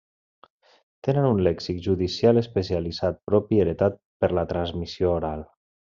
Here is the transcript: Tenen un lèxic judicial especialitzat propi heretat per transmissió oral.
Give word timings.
Tenen 1.07 1.27
un 1.33 1.41
lèxic 1.47 1.83
judicial 1.89 2.43
especialitzat 2.43 3.23
propi 3.31 3.63
heretat 3.67 4.01
per 4.25 4.35
transmissió 4.55 5.15
oral. 5.23 5.47